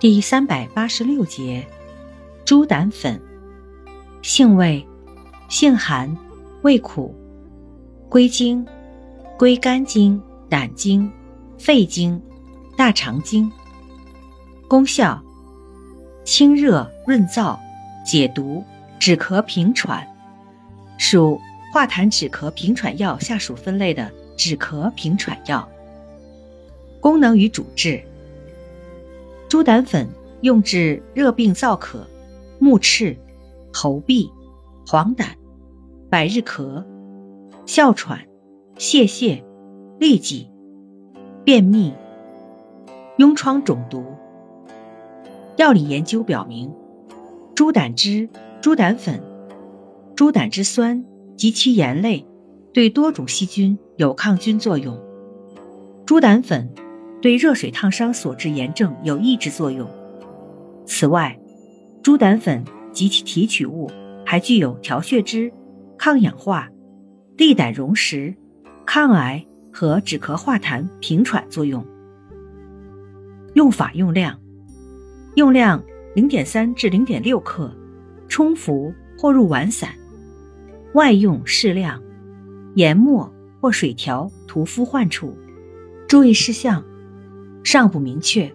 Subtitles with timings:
[0.00, 1.62] 第三百八十六节，
[2.46, 3.20] 猪胆粉，
[4.22, 4.86] 性味，
[5.50, 6.16] 性寒，
[6.62, 7.14] 味苦，
[8.08, 8.66] 归经，
[9.38, 10.18] 归肝经、
[10.48, 11.12] 胆经、
[11.58, 12.18] 肺经、
[12.78, 13.52] 大肠经。
[14.66, 15.22] 功效，
[16.24, 17.58] 清热润燥，
[18.02, 18.64] 解毒，
[18.98, 20.08] 止咳平喘，
[20.96, 21.38] 属
[21.74, 25.68] 化痰止咳平喘药下属分类的止咳平喘药。
[27.00, 28.02] 功能与主治：
[29.50, 30.08] 猪胆粉
[30.42, 32.06] 用治热病燥渴、
[32.60, 33.16] 目赤、
[33.72, 34.30] 喉痹、
[34.86, 35.24] 黄疸、
[36.08, 36.84] 百日咳、
[37.66, 38.20] 哮喘、
[38.78, 39.42] 泄泻、
[39.98, 40.48] 痢疾、
[41.42, 41.92] 便秘、
[43.18, 44.04] 痈疮肿毒。
[45.56, 46.72] 药理研究表明，
[47.56, 48.28] 猪胆汁、
[48.60, 49.20] 猪胆粉、
[50.14, 51.04] 猪胆汁酸
[51.36, 52.24] 及其盐类
[52.72, 54.96] 对多种细菌有抗菌作用。
[56.06, 56.72] 猪胆粉。
[57.20, 59.88] 对热水烫伤所致炎症有抑制作用。
[60.86, 61.38] 此外，
[62.02, 63.90] 猪胆粉及其提取物
[64.24, 65.52] 还具有调血脂、
[65.98, 66.68] 抗氧化、
[67.36, 68.34] 利胆溶石、
[68.86, 71.84] 抗癌和止咳化痰平喘作用。
[73.54, 74.40] 用法用量：
[75.34, 75.82] 用量
[76.14, 77.70] 零点三至零点六克，
[78.28, 79.90] 冲服或入丸散。
[80.94, 82.02] 外用适量，
[82.76, 85.36] 研末或水调涂敷患处。
[86.08, 86.82] 注意事项。
[87.62, 88.52] 尚不明确。